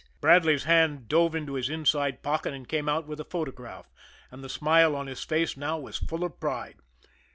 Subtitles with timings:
[0.19, 3.93] Bradley's hand dove into his inside pocket and came out with a photograph
[4.31, 6.79] and the smile on his face now was full of pride.